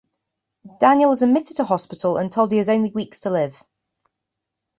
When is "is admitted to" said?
1.11-1.63